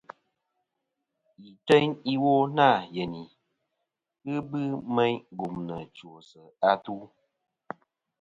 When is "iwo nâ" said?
2.13-2.67